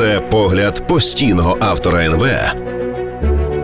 Це 0.00 0.20
погляд 0.20 0.86
постійного 0.86 1.56
автора 1.60 2.04
НВ 2.04 2.26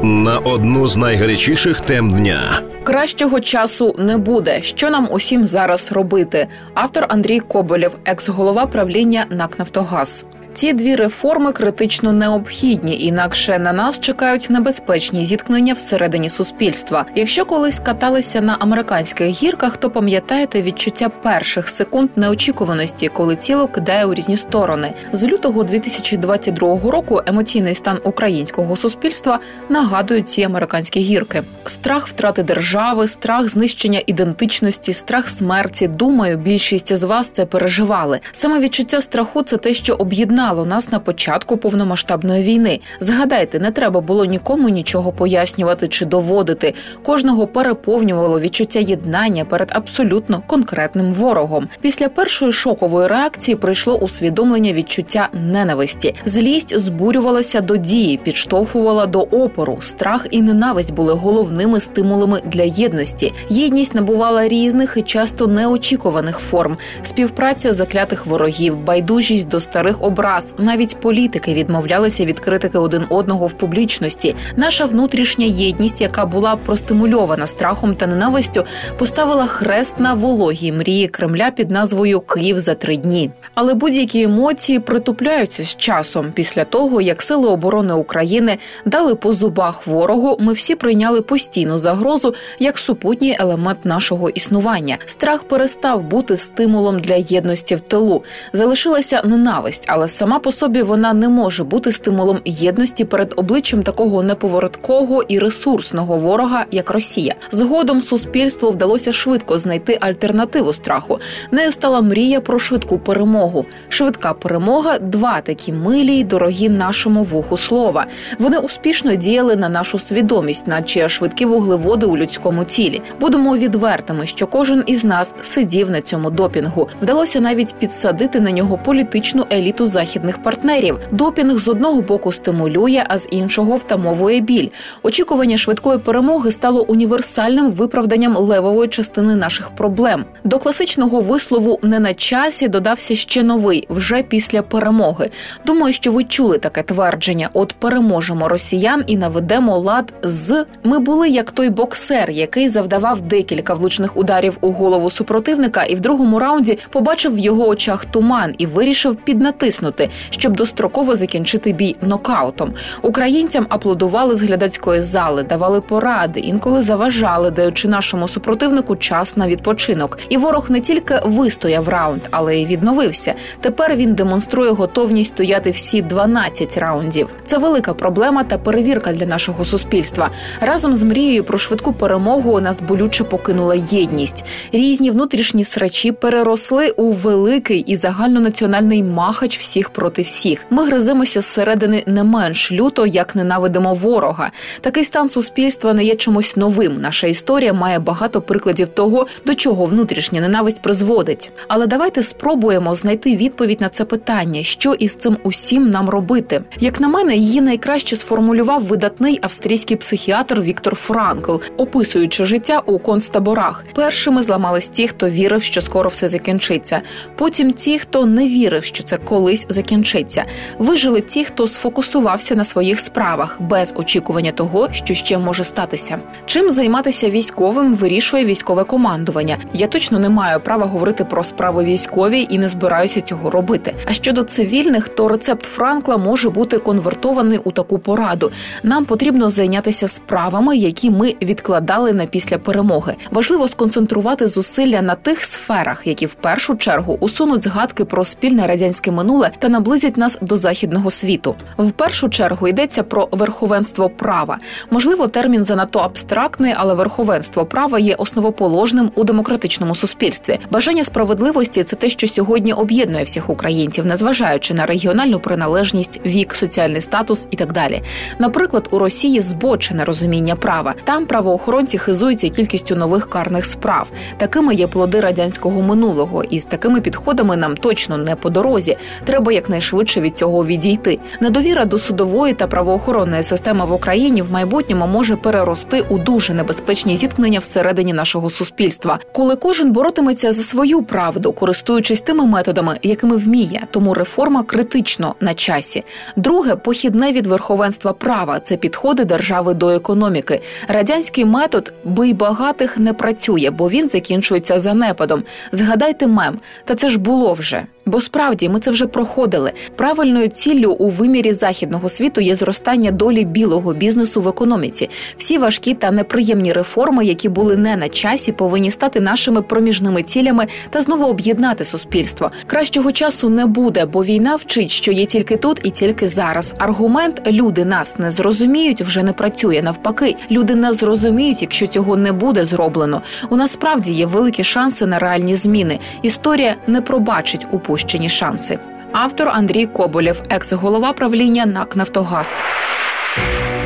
на 0.02 0.38
одну 0.38 0.86
з 0.86 0.96
найгарячіших 0.96 1.80
тем 1.80 2.10
дня. 2.10 2.60
Кращого 2.82 3.40
часу 3.40 3.94
не 3.98 4.18
буде. 4.18 4.62
Що 4.62 4.90
нам 4.90 5.08
усім 5.10 5.46
зараз 5.46 5.92
робити? 5.92 6.48
Автор 6.74 7.06
Андрій 7.08 7.40
Коболєв, 7.40 7.98
екс-голова 8.04 8.66
правління 8.66 9.26
НАК 9.30 9.58
«Нафтогаз». 9.58 10.26
Ці 10.56 10.72
дві 10.72 10.96
реформи 10.96 11.52
критично 11.52 12.12
необхідні, 12.12 13.00
інакше 13.00 13.58
на 13.58 13.72
нас 13.72 14.00
чекають 14.00 14.46
небезпечні 14.50 15.26
зіткнення 15.26 15.74
всередині 15.74 16.28
суспільства. 16.28 17.04
Якщо 17.14 17.44
колись 17.44 17.80
каталися 17.80 18.40
на 18.40 18.56
американських 18.60 19.28
гірках, 19.28 19.76
то 19.76 19.90
пам'ятаєте 19.90 20.62
відчуття 20.62 21.08
перших 21.08 21.68
секунд 21.68 22.10
неочікуваності, 22.16 23.08
коли 23.08 23.36
тіло 23.36 23.68
кидає 23.68 24.06
у 24.06 24.14
різні 24.14 24.36
сторони. 24.36 24.94
З 25.12 25.24
лютого 25.24 25.62
2022 25.62 26.90
року 26.90 27.22
емоційний 27.26 27.74
стан 27.74 27.98
українського 28.04 28.76
суспільства 28.76 29.38
нагадують 29.68 30.28
ці 30.28 30.42
американські 30.42 31.00
гірки: 31.00 31.42
страх 31.66 32.08
втрати 32.08 32.42
держави, 32.42 33.08
страх 33.08 33.48
знищення 33.48 34.02
ідентичності, 34.06 34.92
страх 34.92 35.28
смерті. 35.28 35.88
Думаю, 35.88 36.36
більшість 36.36 36.96
з 36.96 37.04
вас 37.04 37.28
це 37.28 37.46
переживали. 37.46 38.20
Саме 38.32 38.60
відчуття 38.60 39.00
страху 39.00 39.42
це 39.42 39.56
те, 39.56 39.74
що 39.74 39.94
об'єднає 39.94 40.45
об'єднало 40.46 40.66
нас 40.66 40.92
на 40.92 40.98
початку 40.98 41.56
повномасштабної 41.56 42.42
війни. 42.42 42.80
Згадайте, 43.00 43.58
не 43.58 43.70
треба 43.70 44.00
було 44.00 44.24
нікому 44.24 44.68
нічого 44.68 45.12
пояснювати 45.12 45.88
чи 45.88 46.04
доводити. 46.04 46.74
Кожного 47.02 47.46
переповнювало 47.46 48.40
відчуття 48.40 48.78
єднання 48.78 49.44
перед 49.44 49.68
абсолютно 49.72 50.42
конкретним 50.46 51.12
ворогом. 51.12 51.68
Після 51.80 52.08
першої 52.08 52.52
шокової 52.52 53.08
реакції 53.08 53.56
прийшло 53.56 53.98
усвідомлення 53.98 54.72
відчуття 54.72 55.28
ненависті. 55.32 56.14
Злість 56.24 56.78
збурювалася 56.78 57.60
до 57.60 57.76
дії, 57.76 58.16
підштовхувала 58.16 59.06
до 59.06 59.20
опору. 59.20 59.76
Страх 59.80 60.26
і 60.30 60.42
ненависть 60.42 60.94
були 60.94 61.12
головними 61.12 61.80
стимулами 61.80 62.40
для 62.44 62.62
єдності. 62.62 63.32
Єдність 63.48 63.94
набувала 63.94 64.48
різних 64.48 64.94
і 64.96 65.02
часто 65.02 65.46
неочікуваних 65.46 66.38
форм: 66.38 66.76
співпраця 67.02 67.72
заклятих 67.72 68.26
ворогів, 68.26 68.76
байдужість 68.76 69.48
до 69.48 69.60
старих 69.60 70.02
образ 70.02 70.35
раз 70.36 70.54
навіть 70.58 71.00
політики 71.00 71.54
відмовлялися 71.54 72.24
від 72.24 72.40
критики 72.40 72.78
один 72.78 73.06
одного 73.10 73.46
в 73.46 73.52
публічності. 73.52 74.34
Наша 74.56 74.84
внутрішня 74.84 75.46
єдність, 75.46 76.00
яка 76.00 76.26
була 76.26 76.56
простимульована 76.56 77.46
страхом 77.46 77.94
та 77.94 78.06
ненавистю, 78.06 78.64
поставила 78.98 79.46
хрест 79.46 80.00
на 80.00 80.14
вологій 80.14 80.72
мрії 80.72 81.08
Кремля 81.08 81.50
під 81.50 81.70
назвою 81.70 82.20
Київ 82.20 82.58
за 82.58 82.74
три 82.74 82.96
дні. 82.96 83.30
Але 83.54 83.74
будь-які 83.74 84.22
емоції 84.22 84.78
притупляються 84.78 85.64
з 85.64 85.76
часом. 85.76 86.32
Після 86.34 86.64
того 86.64 87.00
як 87.00 87.22
сили 87.22 87.48
оборони 87.48 87.94
України 87.94 88.58
дали 88.84 89.14
по 89.14 89.32
зубах 89.32 89.86
ворогу, 89.86 90.36
ми 90.40 90.52
всі 90.52 90.74
прийняли 90.74 91.20
постійну 91.20 91.78
загрозу 91.78 92.34
як 92.58 92.78
супутній 92.78 93.36
елемент 93.40 93.84
нашого 93.84 94.30
існування. 94.30 94.98
Страх 95.06 95.42
перестав 95.42 96.02
бути 96.02 96.36
стимулом 96.36 96.98
для 96.98 97.14
єдності 97.14 97.74
в 97.74 97.80
тилу. 97.80 98.24
Залишилася 98.52 99.22
ненависть, 99.24 99.84
але 99.88 100.08
сама 100.16 100.38
по 100.38 100.52
собі 100.52 100.82
вона 100.82 101.12
не 101.12 101.28
може 101.28 101.64
бути 101.64 101.92
стимулом 101.92 102.40
єдності 102.44 103.04
перед 103.04 103.34
обличчям 103.36 103.82
такого 103.82 104.22
неповороткого 104.22 105.22
і 105.22 105.38
ресурсного 105.38 106.18
ворога, 106.18 106.64
як 106.70 106.90
Росія. 106.90 107.34
Згодом 107.50 108.00
суспільству 108.00 108.70
вдалося 108.70 109.12
швидко 109.12 109.58
знайти 109.58 109.98
альтернативу 110.00 110.72
страху. 110.72 111.18
Нею 111.50 111.72
стала 111.72 112.00
мрія 112.00 112.40
про 112.40 112.58
швидку 112.58 112.98
перемогу. 112.98 113.64
Швидка 113.88 114.32
перемога 114.32 114.98
два 114.98 115.40
такі 115.40 115.72
милі 115.72 116.12
й 116.12 116.24
дорогі 116.24 116.68
нашому 116.68 117.22
вуху 117.22 117.56
слова. 117.56 118.06
Вони 118.38 118.58
успішно 118.58 119.14
діяли 119.14 119.56
на 119.56 119.68
нашу 119.68 119.98
свідомість, 119.98 120.66
наче 120.66 121.08
швидкі 121.08 121.44
вуглеводи 121.44 122.06
у 122.06 122.16
людському 122.16 122.64
тілі. 122.64 123.02
Будемо 123.20 123.56
відвертими, 123.56 124.26
що 124.26 124.46
кожен 124.46 124.84
із 124.86 125.04
нас 125.04 125.34
сидів 125.40 125.90
на 125.90 126.00
цьому 126.00 126.30
допінгу. 126.30 126.88
Вдалося 127.02 127.40
навіть 127.40 127.74
підсадити 127.74 128.40
на 128.40 128.50
нього 128.50 128.78
політичну 128.78 129.46
еліту 129.52 129.86
західних 129.86 130.05
західних 130.06 130.42
партнерів. 130.42 130.98
Допінг 131.10 131.58
з 131.58 131.68
одного 131.68 132.00
боку 132.00 132.32
стимулює, 132.32 133.04
а 133.08 133.18
з 133.18 133.28
іншого 133.30 133.76
втамовує 133.76 134.40
біль. 134.40 134.68
Очікування 135.02 135.58
швидкої 135.58 135.98
перемоги 135.98 136.52
стало 136.52 136.82
універсальним 136.82 137.70
виправданням 137.70 138.36
левової 138.36 138.88
частини 138.88 139.34
наших 139.34 139.70
проблем. 139.70 140.24
До 140.44 140.58
класичного 140.58 141.20
вислову 141.20 141.78
не 141.82 141.98
на 141.98 142.14
часі 142.14 142.68
додався 142.68 143.16
ще 143.16 143.42
новий 143.42 143.86
вже 143.90 144.22
після 144.22 144.62
перемоги. 144.62 145.30
Думаю, 145.66 145.92
що 145.92 146.12
ви 146.12 146.24
чули 146.24 146.58
таке 146.58 146.82
твердження: 146.82 147.48
от 147.52 147.72
переможемо 147.72 148.48
росіян 148.48 149.04
і 149.06 149.16
наведемо 149.16 149.78
лад 149.78 150.12
з 150.22 150.64
ми 150.84 150.98
були 150.98 151.28
як 151.28 151.50
той 151.50 151.70
боксер, 151.70 152.30
який 152.30 152.68
завдавав 152.68 153.20
декілька 153.20 153.74
влучних 153.74 154.16
ударів 154.16 154.58
у 154.60 154.72
голову 154.72 155.10
супротивника, 155.10 155.82
і 155.82 155.94
в 155.94 156.00
другому 156.00 156.38
раунді 156.38 156.78
побачив 156.90 157.34
в 157.34 157.38
його 157.38 157.68
очах 157.68 158.04
туман 158.04 158.54
і 158.58 158.66
вирішив 158.66 159.16
піднатиснути 159.16 159.95
встигнути, 159.96 160.08
щоб 160.30 160.56
достроково 160.56 161.16
закінчити 161.16 161.72
бій 161.72 161.96
нокаутом. 162.02 162.72
Українцям 163.02 163.66
аплодували 163.68 164.34
з 164.34 164.42
глядацької 164.42 165.00
зали, 165.02 165.42
давали 165.42 165.80
поради, 165.80 166.40
інколи 166.40 166.80
заважали, 166.80 167.50
даючи 167.50 167.88
нашому 167.88 168.28
супротивнику 168.28 168.96
час 168.96 169.36
на 169.36 169.48
відпочинок. 169.48 170.18
І 170.28 170.36
ворог 170.36 170.70
не 170.70 170.80
тільки 170.80 171.20
вистояв 171.24 171.88
раунд, 171.88 172.20
але 172.30 172.56
й 172.56 172.66
відновився. 172.66 173.34
Тепер 173.60 173.96
він 173.96 174.14
демонструє 174.14 174.70
готовність 174.70 175.30
стояти 175.30 175.70
всі 175.70 176.02
12 176.02 176.78
раундів. 176.78 177.28
Це 177.46 177.58
велика 177.58 177.94
проблема 177.94 178.44
та 178.44 178.58
перевірка 178.58 179.12
для 179.12 179.26
нашого 179.26 179.64
суспільства. 179.64 180.30
Разом 180.60 180.94
з 180.94 181.02
мрією 181.02 181.44
про 181.44 181.58
швидку 181.58 181.92
перемогу 181.92 182.60
нас 182.60 182.80
болюче 182.80 183.24
покинула 183.24 183.74
єдність. 183.74 184.44
Різні 184.72 185.10
внутрішні 185.10 185.64
срачі 185.64 186.12
переросли 186.12 186.90
у 186.90 187.12
великий 187.12 187.80
і 187.80 187.96
загальнонаціональний 187.96 189.02
махач 189.02 189.58
всіх 189.58 189.85
всіх 189.86 189.94
проти 189.94 190.22
всіх. 190.22 190.64
Ми 190.70 190.86
гриземося 190.86 191.40
зсередини 191.40 192.02
не 192.06 192.24
менш 192.24 192.72
люто, 192.72 193.06
як 193.06 193.36
ненавидимо 193.36 193.94
ворога. 193.94 194.50
Такий 194.80 195.04
стан 195.04 195.28
суспільства 195.28 195.94
не 195.94 196.04
є 196.04 196.14
чимось 196.14 196.56
новим. 196.56 196.96
Наша 196.96 197.26
історія 197.26 197.72
має 197.72 197.98
багато 197.98 198.40
прикладів 198.40 198.88
того, 198.88 199.26
до 199.46 199.54
чого 199.54 199.86
внутрішня 199.86 200.40
ненависть 200.40 200.82
призводить. 200.82 201.50
Але 201.68 201.86
давайте 201.86 202.22
спробуємо 202.22 202.94
знайти 202.94 203.36
відповідь 203.36 203.80
на 203.80 203.88
це 203.88 204.04
питання, 204.04 204.62
що 204.62 204.94
із 204.94 205.14
цим 205.14 205.36
усім 205.42 205.90
нам 205.90 206.08
робити. 206.08 206.62
Як 206.80 207.00
на 207.00 207.08
мене, 207.08 207.36
її 207.36 207.60
найкраще 207.60 208.16
сформулював 208.16 208.82
видатний 208.82 209.38
австрійський 209.42 209.96
психіатр 209.96 210.60
Віктор 210.60 210.94
Франкл, 210.94 211.56
описуючи 211.76 212.44
життя 212.44 212.82
у 212.86 212.98
концтаборах. 212.98 213.84
Першими 213.94 214.42
зламались 214.42 214.88
ті, 214.88 215.08
хто 215.08 215.28
вірив, 215.28 215.62
що 215.62 215.80
скоро 215.80 216.10
все 216.10 216.28
закінчиться. 216.28 217.02
Потім 217.36 217.72
ті, 217.72 217.98
хто 217.98 218.26
не 218.26 218.48
вірив, 218.48 218.84
що 218.84 219.02
це 219.02 219.16
колись 219.16 219.66
закінчиться. 219.76 220.44
Вижили 220.78 221.20
ті, 221.20 221.44
хто 221.44 221.68
сфокусувався 221.68 222.54
на 222.54 222.64
своїх 222.64 223.00
справах 223.00 223.56
без 223.60 223.92
очікування 223.96 224.52
того, 224.52 224.88
що 224.92 225.14
ще 225.14 225.38
може 225.38 225.64
статися. 225.64 226.18
Чим 226.46 226.70
займатися 226.70 227.30
військовим 227.30 227.94
вирішує 227.94 228.44
військове 228.44 228.84
командування. 228.84 229.58
Я 229.72 229.86
точно 229.86 230.18
не 230.18 230.28
маю 230.28 230.60
права 230.60 230.86
говорити 230.86 231.24
про 231.24 231.44
справи 231.44 231.84
військові 231.84 232.46
і 232.50 232.58
не 232.58 232.68
збираюся 232.68 233.20
цього 233.20 233.50
робити. 233.50 233.94
А 234.06 234.12
щодо 234.12 234.42
цивільних, 234.42 235.08
то 235.08 235.28
рецепт 235.28 235.66
Франкла 235.66 236.16
може 236.16 236.50
бути 236.50 236.78
конвертований 236.78 237.58
у 237.64 237.72
таку 237.72 237.98
пораду. 237.98 238.50
Нам 238.82 239.04
потрібно 239.04 239.48
зайнятися 239.48 240.08
справами, 240.08 240.76
які 240.76 241.10
ми 241.10 241.34
відкладали 241.42 242.12
на 242.12 242.26
після 242.26 242.58
перемоги. 242.58 243.14
Важливо 243.30 243.68
сконцентрувати 243.68 244.48
зусилля 244.48 245.02
на 245.02 245.14
тих 245.14 245.44
сферах, 245.44 246.06
які 246.06 246.26
в 246.26 246.34
першу 246.34 246.76
чергу 246.76 247.16
усунуть 247.20 247.64
згадки 247.64 248.04
про 248.04 248.24
спільне 248.24 248.66
радянське 248.66 249.10
минуле 249.10 249.50
та 249.58 249.65
наблизять 249.68 250.16
нас 250.16 250.38
до 250.40 250.56
західного 250.56 251.10
світу. 251.10 251.54
В 251.78 251.90
першу 251.90 252.28
чергу 252.28 252.68
йдеться 252.68 253.02
про 253.02 253.28
верховенство 253.32 254.08
права. 254.08 254.58
Можливо, 254.90 255.28
термін 255.28 255.64
занадто 255.64 255.98
абстрактний, 255.98 256.74
але 256.76 256.94
верховенство 256.94 257.64
права 257.64 257.98
є 257.98 258.14
основоположним 258.14 259.10
у 259.14 259.24
демократичному 259.24 259.94
суспільстві. 259.94 260.58
Бажання 260.70 261.04
справедливості 261.04 261.84
це 261.84 261.96
те, 261.96 262.08
що 262.08 262.28
сьогодні 262.28 262.72
об'єднує 262.72 263.24
всіх 263.24 263.50
українців, 263.50 264.06
незважаючи 264.06 264.74
на 264.74 264.86
регіональну 264.86 265.40
приналежність, 265.40 266.20
вік, 266.26 266.54
соціальний 266.54 267.00
статус 267.00 267.48
і 267.50 267.56
так 267.56 267.72
далі. 267.72 268.02
Наприклад, 268.38 268.88
у 268.90 268.98
Росії 268.98 269.40
збочене 269.40 270.04
розуміння 270.04 270.56
права. 270.56 270.94
Там 271.04 271.26
правоохоронці 271.26 271.98
хизуються 271.98 272.48
кількістю 272.48 272.96
нових 272.96 273.30
карних 273.30 273.64
справ. 273.64 274.10
Такими 274.36 274.74
є 274.74 274.86
плоди 274.86 275.20
радянського 275.20 275.82
минулого, 275.82 276.44
і 276.44 276.60
з 276.60 276.64
такими 276.64 277.00
підходами 277.00 277.56
нам 277.56 277.76
точно 277.76 278.16
не 278.18 278.36
по 278.36 278.50
дорозі. 278.50 278.96
Треба 279.24 279.52
якнайшвидше 279.56 280.20
від 280.20 280.38
цього 280.38 280.66
відійти. 280.66 281.18
Недовіра 281.40 281.84
до 281.84 281.98
судової 281.98 282.54
та 282.54 282.66
правоохоронної 282.66 283.42
системи 283.42 283.86
в 283.86 283.92
Україні 283.92 284.42
в 284.42 284.52
майбутньому 284.52 285.06
може 285.06 285.36
перерости 285.36 286.00
у 286.00 286.18
дуже 286.18 286.54
небезпечні 286.54 287.16
зіткнення 287.16 287.58
всередині 287.58 288.12
нашого 288.12 288.50
суспільства, 288.50 289.18
коли 289.32 289.56
кожен 289.56 289.92
боротиметься 289.92 290.52
за 290.52 290.62
свою 290.62 291.02
правду, 291.02 291.52
користуючись 291.52 292.20
тими 292.20 292.46
методами, 292.46 292.98
якими 293.02 293.36
вміє. 293.36 293.82
Тому 293.90 294.14
реформа 294.14 294.62
критично 294.62 295.34
на 295.40 295.54
часі. 295.54 296.04
Друге 296.36 296.76
похідне 296.76 297.32
від 297.32 297.46
верховенства 297.46 298.12
права 298.12 298.60
це 298.60 298.76
підходи 298.76 299.24
держави 299.24 299.74
до 299.74 299.90
економіки. 299.90 300.60
Радянський 300.88 301.44
метод 301.44 301.92
бий 302.04 302.34
багатих 302.34 302.98
не 302.98 303.12
працює, 303.12 303.70
бо 303.70 303.88
він 303.88 304.08
закінчується 304.08 304.78
занепадом. 304.78 305.42
Згадайте 305.72 306.26
мем, 306.26 306.60
та 306.84 306.94
це 306.94 307.08
ж 307.08 307.18
було 307.18 307.52
вже. 307.52 307.86
Бо 308.08 308.20
справді 308.20 308.68
ми 308.68 308.80
це 308.80 308.90
вже 308.90 309.06
проходили. 309.06 309.72
Правильною 309.96 310.48
ціллю 310.48 310.92
у 310.92 311.08
вимірі 311.08 311.52
західного 311.52 312.08
світу 312.08 312.40
є 312.40 312.54
зростання 312.54 313.10
долі 313.10 313.44
білого 313.44 313.94
бізнесу 313.94 314.40
в 314.42 314.48
економіці. 314.48 315.10
Всі 315.36 315.58
важкі 315.58 315.94
та 315.94 316.10
неприємні 316.10 316.72
реформи, 316.72 317.24
які 317.24 317.48
були 317.48 317.76
не 317.76 317.96
на 317.96 318.08
часі, 318.08 318.52
повинні 318.52 318.90
стати 318.90 319.20
нашими 319.20 319.62
проміжними 319.62 320.22
цілями 320.22 320.66
та 320.90 321.02
знову 321.02 321.24
об'єднати 321.24 321.84
суспільство. 321.84 322.50
Кращого 322.66 323.12
часу 323.12 323.48
не 323.48 323.66
буде, 323.66 324.04
бо 324.04 324.24
війна 324.24 324.56
вчить, 324.56 324.90
що 324.90 325.12
є 325.12 325.24
тільки 325.24 325.56
тут 325.56 325.80
і 325.82 325.90
тільки 325.90 326.28
зараз. 326.28 326.74
Аргумент 326.78 327.42
люди 327.46 327.84
нас 327.84 328.18
не 328.18 328.30
зрозуміють 328.30 329.02
вже 329.02 329.22
не 329.22 329.32
працює. 329.32 329.82
Навпаки, 329.82 330.36
люди 330.50 330.74
не 330.74 330.92
зрозуміють, 330.92 331.62
якщо 331.62 331.86
цього 331.86 332.16
не 332.16 332.32
буде 332.32 332.64
зроблено. 332.64 333.22
У 333.50 333.56
нас 333.56 333.72
справді 333.72 334.12
є 334.12 334.26
великі 334.26 334.64
шанси 334.64 335.06
на 335.06 335.18
реальні 335.18 335.56
зміни. 335.56 335.98
Історія 336.22 336.74
не 336.86 337.00
пробачить 337.00 337.66
упущені 337.96 338.28
шанси. 338.28 338.78
Автор 339.12 339.48
Андрій 339.48 339.86
Коболєв, 339.86 340.42
екс-голова 340.50 341.12
правління 341.12 341.66
НАК 341.66 341.96
Нафтогаз. 341.96 342.62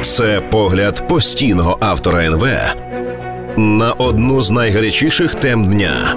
Це 0.03 0.41
погляд 0.51 1.09
постійного 1.09 1.79
автора 1.81 2.25
НВ 2.25 2.47
на 3.57 3.93
одну 3.93 4.41
з 4.41 4.51
найгарячіших 4.51 5.35
тем 5.35 5.65
дня. 5.65 6.15